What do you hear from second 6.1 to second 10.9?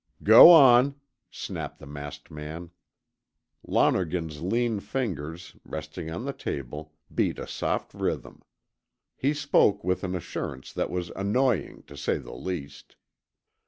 the table, beat a soft rhythm. He spoke with an assurance that